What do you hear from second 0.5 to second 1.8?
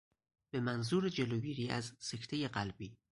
به منظور جلوگیری